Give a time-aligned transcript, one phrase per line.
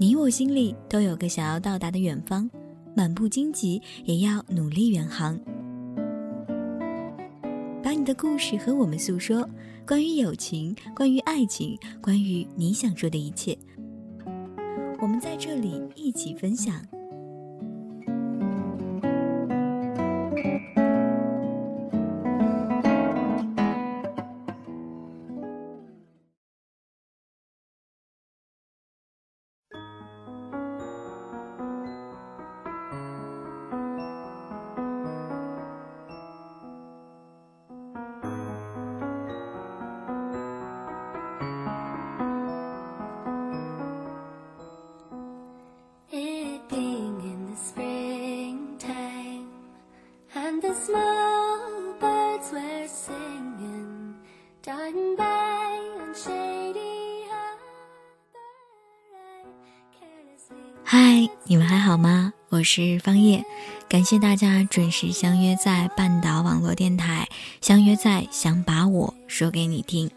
[0.00, 2.48] 你我心里都有个想要到达的远方，
[2.94, 5.36] 满布荆棘也要努力远航。
[7.82, 9.48] 把你的故事和我们诉说，
[9.84, 13.58] 关于友情，关于爱情，关于你想说的一切，
[15.00, 16.80] 我们在这里一起分享。
[60.90, 62.32] 嗨，你们还好吗？
[62.48, 63.44] 我是方叶，
[63.90, 67.28] 感谢大家准时相约在半岛网络电台，
[67.60, 70.10] 相约在想把我说给你听。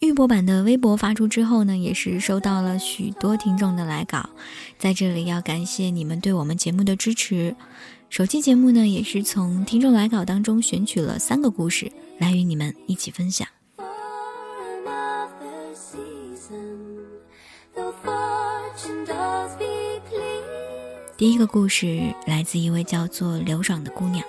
[0.00, 4.28] 预播版的微博发出之后呢，也是收到了许多听众的来稿，
[4.80, 7.54] 在这里要感谢你们对我们节目的支持。
[8.10, 13.46] 首期节目呢，也是从听众来稿当中选取了三个故事来与你们一起分享。
[21.18, 24.24] 第一个故事来自一位叫做刘爽的姑娘。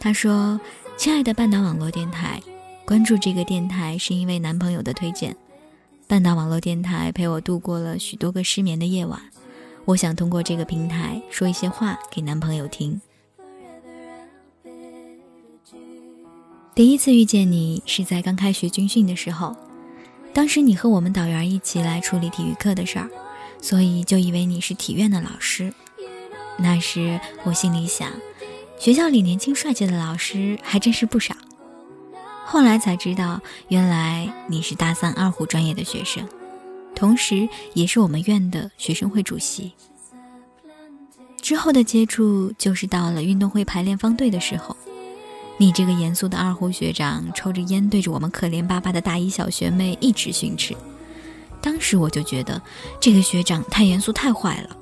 [0.00, 0.58] 她说
[0.96, 2.40] ：“亲爱的半岛网络电台，
[2.86, 5.36] 关注这个电台是因为男朋友的推荐。
[6.08, 9.20] 半岛网络电台陪我度过了许多个失眠的夜晚。
[9.84, 12.98] 我想通过这个平台说一些话给男朋友听。
[16.74, 19.54] 第一次遇见你是在刚开学军训的时候，
[20.32, 23.10] 当时你和我们导员一起来处理体育课的事儿。”
[23.62, 25.72] 所以就以为你是体院的老师，
[26.58, 28.10] 那时我心里想，
[28.78, 31.34] 学校里年轻帅气的老师还真是不少。
[32.44, 36.28] 后来才知道，原来你是大三二胡专业的学生，
[36.94, 39.72] 同时也是我们院的学生会主席。
[41.40, 44.76] 之后的接触就是到了运动会排练方队的时候，
[45.56, 50.76] 你这个严肃的二胡学长抽着烟，对着我们可怜巴巴的大一小学妹一直训斥。
[51.62, 52.60] 当时我就觉得
[53.00, 54.76] 这个学长太严肃太坏了。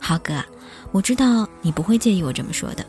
[0.00, 0.42] 豪哥，
[0.90, 2.84] 我知道你不会介意我这么说的。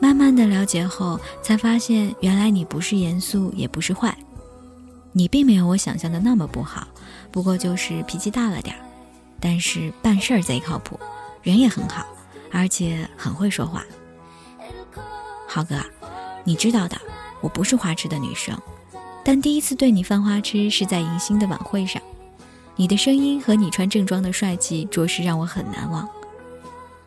[0.00, 4.16] 慢慢的了解后，才发现原来你不是严肃，也不是坏，
[5.12, 6.86] 你并没有我想象的那么不好，
[7.32, 8.82] 不过就是脾气大了点儿。
[9.40, 11.00] 但是办事儿贼靠谱，
[11.42, 12.06] 人也很好，
[12.52, 13.84] 而且很会说话。
[15.48, 15.76] 豪哥，
[16.44, 16.96] 你知道的，
[17.40, 18.56] 我不是花痴的女生。
[19.28, 22.00] 但第一次对你犯花痴是在迎新的晚会上，
[22.76, 26.08] 你的声音和你穿正装的帅气，着实让我很难忘。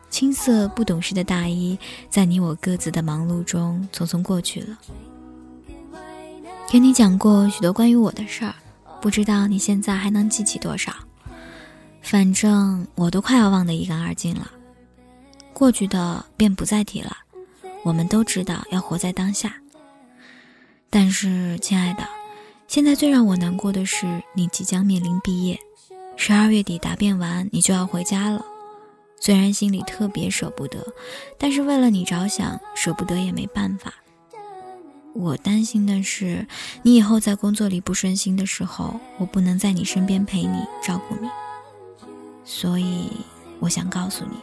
[0.08, 1.76] 青涩不懂事的大一，
[2.08, 4.78] 在你我各自的忙碌中匆匆过去了。
[6.70, 8.54] 跟你讲过许多关于我的事儿，
[9.00, 10.94] 不知道你现在还能记起多少？
[12.02, 14.48] 反正我都快要忘得一干二净了。
[15.52, 17.16] 过去的便不再提了，
[17.82, 19.56] 我们都知道要活在当下。
[20.94, 22.06] 但是，亲爱的，
[22.72, 25.60] 现在最让我难过的是，你即将面临毕业，
[26.16, 28.42] 十二月底答辩完，你就要回家了。
[29.20, 30.82] 虽然心里特别舍不得，
[31.36, 33.92] 但是为了你着想，舍不得也没办法。
[35.12, 36.46] 我担心的是，
[36.82, 41.28] 你以后在工作里不顺心的时候，我不能在你身边陪你照顾你。
[42.42, 43.10] 所以，
[43.60, 44.38] 我想告诉你，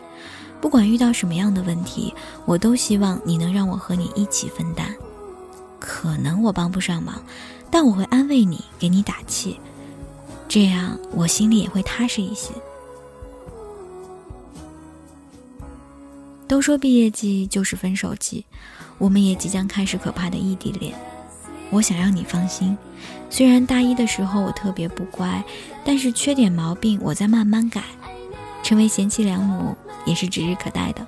[0.61, 2.13] 不管遇到什么样的问题，
[2.46, 4.96] 我都希望你能让我和你一起分担。
[6.01, 7.21] 可能我帮不上忙，
[7.69, 9.59] 但我会安慰你，给你打气，
[10.47, 12.53] 这样我心里也会踏实一些。
[16.47, 18.45] 都说毕业季就是分手季，
[18.97, 20.97] 我们也即将开始可怕的异地恋。
[21.69, 22.78] 我想让你放心，
[23.29, 25.43] 虽然大一的时候我特别不乖，
[25.84, 27.84] 但是缺点毛病我在慢慢改，
[28.63, 29.75] 成为贤妻良母
[30.05, 31.05] 也是指日可待的。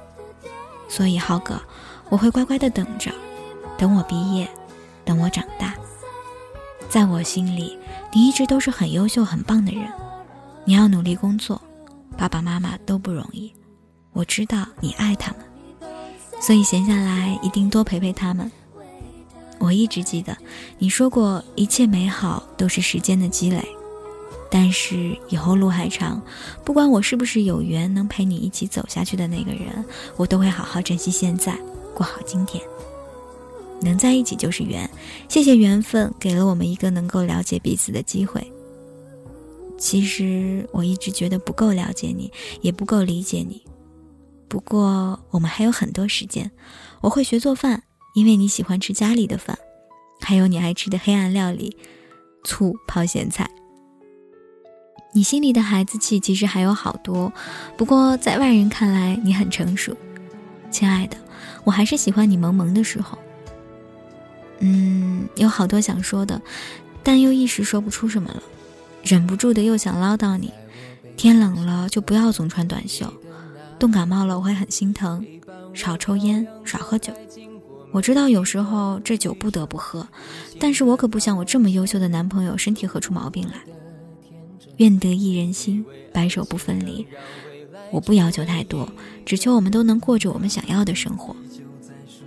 [0.89, 1.61] 所以浩哥，
[2.09, 3.09] 我会乖乖的等着，
[3.77, 4.45] 等我毕业。
[5.11, 5.75] 等我长大，
[6.87, 7.77] 在我心里，
[8.13, 9.85] 你一直都是很优秀、很棒的人。
[10.63, 11.61] 你要努力工作，
[12.17, 13.51] 爸爸妈妈都不容易。
[14.13, 15.41] 我知道你爱他们，
[16.39, 18.49] 所以闲下来一定多陪陪他们。
[19.59, 20.37] 我一直记得
[20.77, 23.61] 你说过，一切美好都是时间的积累。
[24.49, 26.21] 但是以后路还长，
[26.63, 29.83] 不管我是不是有缘能陪你一起走下去的那个人，
[30.15, 31.59] 我都会好好珍惜现在，
[31.93, 32.63] 过好今天。
[33.81, 34.89] 能在一起就是缘，
[35.27, 38.51] 谢谢缘分给了我们一个能够了解彼此的机会。
[39.77, 42.31] 其实我一直觉得不够了解你，
[42.61, 43.61] 也不够理解你。
[44.47, 46.51] 不过我们还有很多时间，
[47.01, 47.81] 我会学做饭，
[48.13, 49.57] 因为你喜欢吃家里的饭，
[50.19, 51.75] 还有你爱吃的黑暗料理——
[52.45, 53.49] 醋泡咸菜。
[55.13, 57.33] 你心里的孩子气其实还有好多，
[57.75, 59.97] 不过在外人看来你很成熟，
[60.69, 61.17] 亲爱的，
[61.63, 63.17] 我还是喜欢你萌萌的时候。
[64.61, 66.41] 嗯，有好多想说的，
[67.03, 68.41] 但又一时说不出什么了。
[69.03, 70.53] 忍不住的又想唠叨你，
[71.17, 73.11] 天冷了就不要总穿短袖，
[73.79, 75.25] 冻感冒了我会很心疼。
[75.73, 77.11] 少抽烟，少喝酒。
[77.91, 80.07] 我知道有时候这酒不得不喝，
[80.59, 83.53] 但是我可不想我这么优秀的男朋友身体喝出毛病来。
[84.77, 87.05] 愿得一人心，白首不分离。
[87.91, 88.89] 我不要求太多，
[89.25, 91.35] 只求我们都能过着我们想要的生活。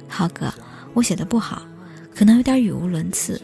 [0.08, 0.52] 浩哥，
[0.92, 1.62] 我写的不好，
[2.14, 3.40] 可能有点语无伦次。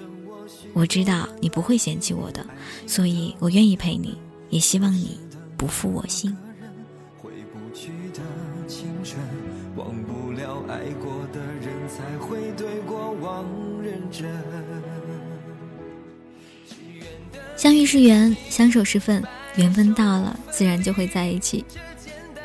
[0.72, 2.46] 我知道你不会嫌弃我的，
[2.87, 4.17] 所以我愿意陪你，
[4.50, 5.19] 也希望你
[5.56, 6.37] 不负我心。
[17.56, 19.23] 相遇是缘，相守是分，
[19.56, 21.64] 缘分到了，自然就会在一起。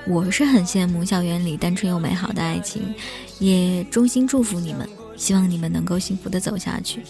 [0.07, 2.94] 我是很羡慕校园里单纯又美好的爱情，
[3.39, 4.88] 也衷心祝福你们，
[5.18, 7.02] 希望你们能够幸福的走下去。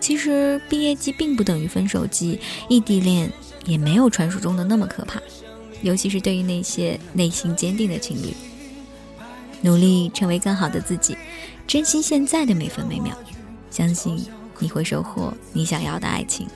[0.00, 2.38] 其实毕业季并不等于分手季，
[2.68, 3.30] 异地恋
[3.64, 5.20] 也没有传说中的那么可怕，
[5.82, 8.34] 尤其是对于那些内心坚定的情侣。
[9.60, 11.16] 努力成为更好的自己，
[11.66, 13.12] 珍惜现在的每分每秒，
[13.72, 14.24] 相信
[14.60, 16.46] 你会收获你想要的爱情。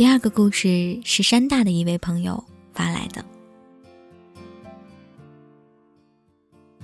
[0.00, 2.42] 第二个故事是山大的一位朋友
[2.72, 3.22] 发来的。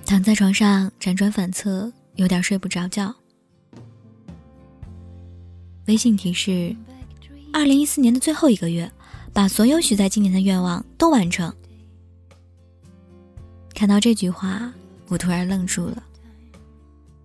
[0.05, 3.11] 躺在床上辗转反侧，有点睡不着觉。
[5.87, 6.75] 微信提示：
[7.51, 8.87] 二零一四年的最后一个月，
[9.33, 11.51] 把所有许在今年的愿望都完成。
[13.73, 14.71] 看到这句话，
[15.07, 16.03] 我突然愣住了。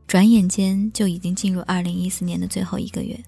[0.06, 3.22] 转眼间就已经进入二零一四年的最后一个月。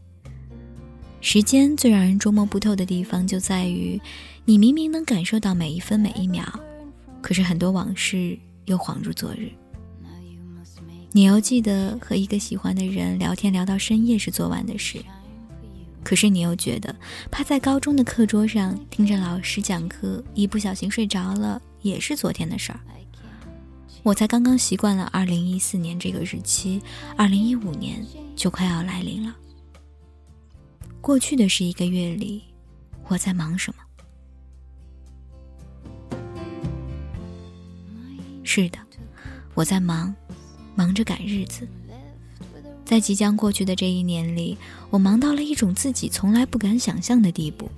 [1.27, 3.99] 时间最让人捉摸不透的地方，就在于
[4.45, 6.45] 你明明能感受到每一分每一秒，
[7.23, 9.51] 可是很多往事又恍如昨日。
[11.13, 15.03] 你又记得和一个喜欢的人聊天聊到深夜是昨晚的事，
[16.05, 16.95] 可是你又觉得
[17.31, 22.79] 趴在高中的课桌上听着老师讲课，一不小心睡着了也是昨天的事儿。
[24.03, 26.83] 我才刚刚习惯了二零一四年这个日期，
[27.17, 28.05] 二零一五年
[28.37, 29.35] 就快要来临了。
[31.05, 32.43] 过去的十一个月里，
[33.09, 36.19] 我在忙什么？
[38.43, 38.79] 是的，
[39.53, 40.15] 我在忙，
[40.75, 41.69] 忙着赶日子。
[42.87, 44.57] 在即将过去的这一年里，
[44.89, 47.71] 我忙到了一种自己从来不敢想象的地步。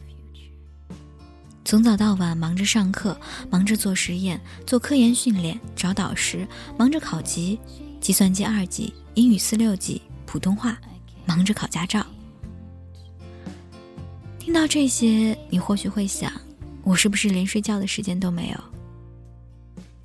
[1.64, 3.20] 从早到晚忙着上课，
[3.50, 6.46] 忙着做实验、做科研训练、找导师，
[6.78, 7.58] 忙着考级，
[8.00, 10.78] 计算机二级、英语四六级、普通话，
[11.26, 12.06] 忙着考驾照。
[14.46, 16.32] 听到这些，你或许会想，
[16.84, 18.56] 我是不是连睡觉的时间都没有？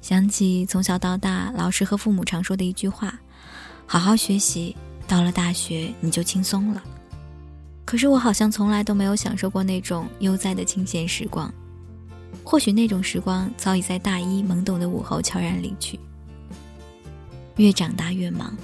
[0.01, 3.19] 想起从小到大，老师和父母常说的一句话
[3.85, 4.75] ：“好好学习，
[5.07, 6.81] 到了大学你就轻松了。”
[7.85, 11.53] 可是我好像从来都没有享受过那种悠哉的清闲时光。
[12.43, 15.99] 或许那种时光早已在大一懵懂的午后悄然离去。
[17.57, 18.57] 越长大越忙，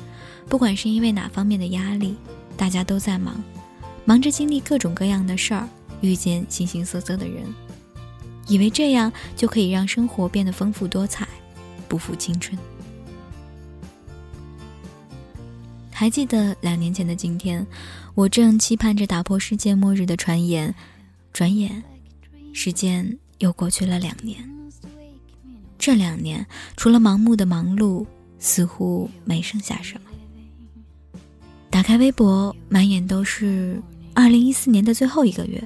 [0.49, 2.17] 不管是因为哪方面的压力，
[2.57, 3.39] 大家都在忙。
[4.07, 5.67] 忙着经历各种各样的事儿，
[5.99, 7.43] 遇见形形色色的人，
[8.47, 11.27] 以为这样就可以让生活变得丰富多彩，
[11.89, 12.57] 不负青春。
[15.91, 17.67] 还记得两年前的今天，
[18.15, 20.73] 我正期盼着打破世界末日的传言，
[21.33, 21.83] 转眼，
[22.53, 24.39] 时间又过去了两年。
[25.77, 26.47] 这两年，
[26.77, 28.05] 除了盲目的忙碌，
[28.39, 31.19] 似乎没剩下什么。
[31.69, 33.81] 打开微博，满眼都是。
[34.17, 35.63] 二零一四年的最后一个月，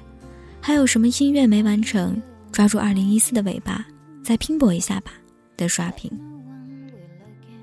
[0.59, 2.21] 还有什么心愿没完成？
[2.51, 3.87] 抓住二零一四的尾巴，
[4.21, 5.13] 再拼搏一下吧
[5.55, 6.11] 的刷屏。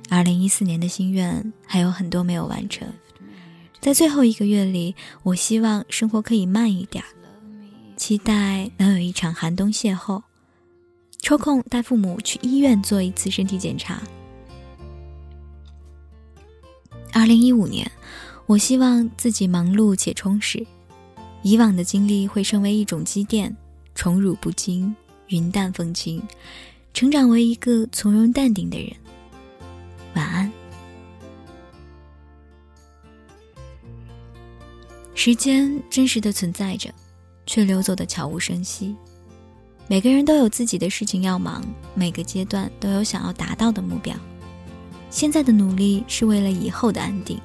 [0.09, 2.89] 二零一四年的心愿还有很多没有完成，
[3.83, 7.05] 在最后一个月里，我希望生活可以慢一点，
[7.99, 10.23] 期待能有一场寒冬邂逅，
[11.21, 14.01] 抽空带父母去医院做一次身体检查。
[17.13, 17.89] 二零一五年，
[18.47, 20.67] 我希望自己忙碌且充实。
[21.43, 23.57] 以往的经历会成为一种积淀，
[23.95, 24.95] 宠辱不惊，
[25.29, 26.23] 云淡风轻，
[26.93, 28.91] 成长为一个从容淡定的人。
[30.15, 30.51] 晚安。
[35.15, 36.93] 时间真实的存在着，
[37.47, 38.95] 却溜走的悄无声息。
[39.87, 41.65] 每个人都有自己的事情要忙，
[41.95, 44.15] 每个阶段都有想要达到的目标。
[45.09, 47.41] 现在的努力是为了以后的安定。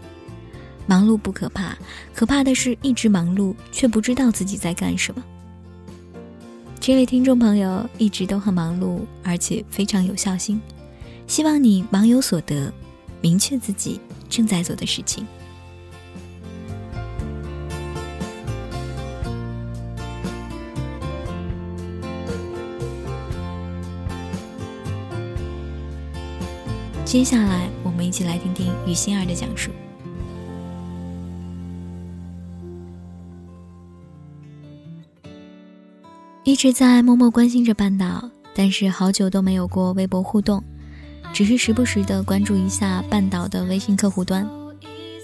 [0.86, 1.78] 忙碌不可怕，
[2.14, 5.24] 可怕的是一直忙碌却不知道自己在干什么。
[6.80, 10.62] 这位听众朋友一直都很忙碌，而且非常有孝心。
[11.26, 12.72] 希望你忙有所得，
[13.22, 15.26] 明确自己正在做的事情。
[27.06, 29.72] 接下来，我们一起来听听于心儿的讲述。
[36.64, 40.64] 直在默默关心着半岛，但是好久都没有过微博互动，
[41.34, 44.50] 只是时不时的关注一下半岛的微信客户端。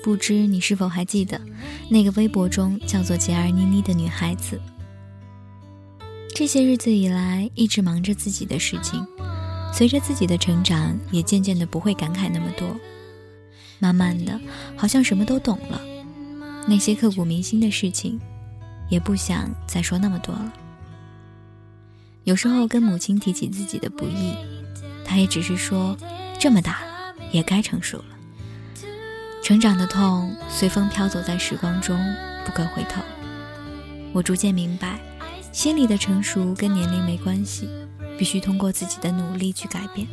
[0.03, 1.39] 不知你是否还记得，
[1.87, 4.59] 那个微博中叫做杰儿妮妮的女孩子？
[6.35, 9.01] 这些日子以来，一直忙着自己的事情。
[9.71, 12.67] 随着自己的成长，也渐渐的不会感慨那么多，
[13.79, 14.37] 慢慢的，
[14.75, 15.79] 好像什么都懂了。
[16.67, 18.19] 那些刻骨铭心的事情，
[18.89, 20.53] 也不想再说那么多了。
[22.23, 24.35] 有时候跟母亲提起自己的不易，
[25.03, 25.97] 她也只是说
[26.39, 28.05] ：“这么大了，也该成熟了。”
[29.43, 31.99] 成长的痛随风飘走在时光中，
[32.45, 33.01] 不可回头。
[34.13, 34.99] 我逐渐明白，
[35.51, 37.69] 心里的成熟跟年龄没关系。
[38.17, 40.05] 必须通过自己的努力去改变。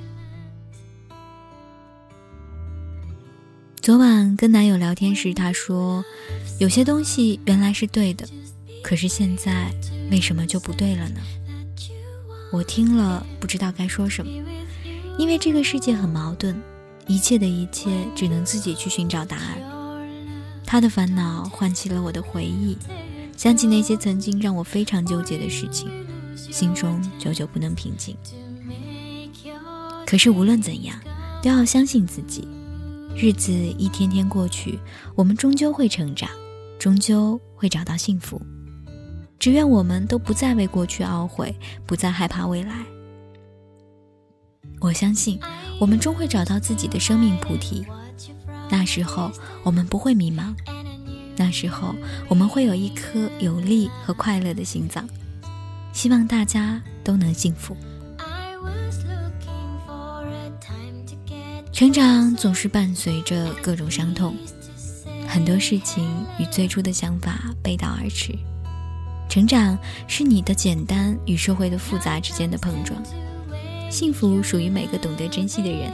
[3.81, 6.05] 昨晚跟男友聊天时，他说
[6.61, 8.25] ：“有些东西原来是对的，
[8.81, 9.73] 可是现在
[10.09, 11.21] 为什么就不对了呢？”
[12.53, 14.31] 我听了不知道该说什么，
[15.19, 16.57] 因为这个世界很矛盾，
[17.07, 19.59] 一切的一切只能自己去寻找答案。
[20.65, 22.77] 他的烦恼唤起了我的回忆，
[23.37, 25.91] 想起那些曾经让我非常纠结的事情。
[26.35, 28.17] 心中久久不能平静。
[30.07, 30.99] 可是无论怎样，
[31.43, 32.47] 都要相信自己。
[33.17, 34.79] 日子一天天过去，
[35.15, 36.29] 我们终究会成长，
[36.79, 38.41] 终究会找到幸福。
[39.39, 41.55] 只愿我们都不再为过去懊悔，
[41.87, 42.75] 不再害怕未来。
[44.81, 45.41] 我相信，
[45.81, 47.85] 我们终会找到自己的生命菩提。
[48.71, 49.31] 那时候，
[49.63, 50.55] 我们不会迷茫。
[51.37, 51.95] 那时候，
[52.29, 55.09] 我们会有一颗有力和快乐的心脏。
[55.93, 57.77] 希望大家都能幸福。
[61.73, 64.35] 成长总是伴随着各种伤痛，
[65.29, 66.07] 很多事情
[66.39, 68.35] 与最初的想法背道而驰。
[69.29, 73.03] 成长是你的简单与社会的复杂之间的碰撞。
[73.91, 75.93] 幸福属于每个懂得珍惜的人。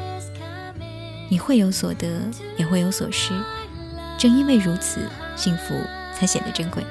[1.29, 2.23] 你会有所得，
[2.57, 3.33] 也会有所失。
[4.19, 5.75] 正因为如此，幸福
[6.15, 6.85] 才显得珍贵。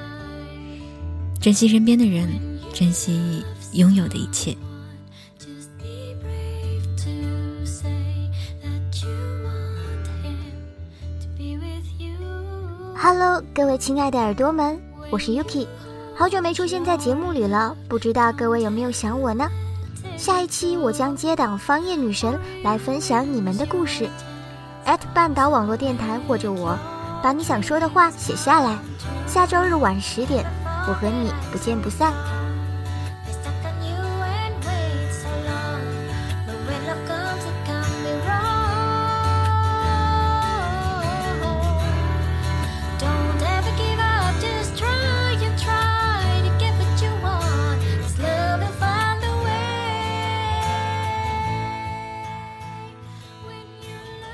[1.40, 2.30] 珍惜身边的人。
[2.74, 3.44] 珍惜
[3.74, 4.56] 拥有的一切。
[12.96, 14.80] Hello，各位亲爱的耳朵们，
[15.10, 15.68] 我是 Yuki，
[16.22, 19.50] 好久没出现在节目里了，不知道各位有没有想我呢？
[20.18, 24.08] 下一期我将接档方叶女神来分享你们的故事。
[25.16, 26.78] 半岛网络电台或者我，
[27.24, 28.78] 把你想说的话写下来。
[29.26, 30.46] 下周日晚十点，
[30.88, 32.14] 我和你不见不散。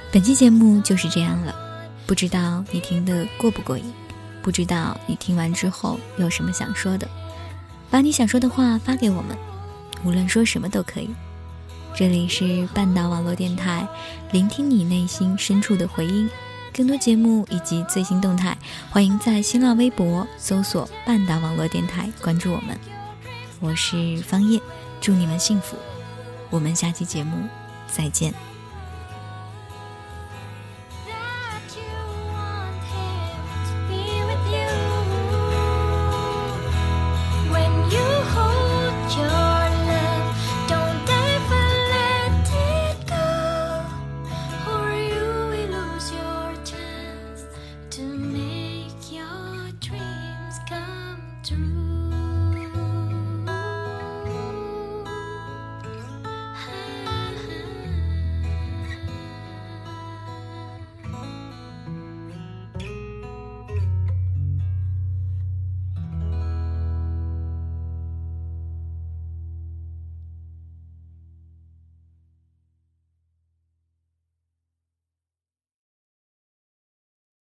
[0.10, 1.54] 本期节目就是这样了，
[2.06, 3.84] 不知道你听得过不过瘾，
[4.42, 7.08] 不知道你听完之后有什么想说的，
[7.90, 9.38] 把你想说的话发给我们，
[10.06, 11.10] 无论说什么都可以。
[11.94, 13.86] 这里是半岛网络电台，
[14.32, 16.30] 聆听你内心深处的回音。
[16.74, 18.58] 更多节目以及最新动态，
[18.90, 22.78] 欢迎在新浪微博搜索“半岛网络电台”关注我们。
[23.60, 24.62] 我是方叶，
[25.02, 25.76] 祝你们幸福，
[26.50, 27.36] 我们下期节目
[27.92, 28.32] 再见。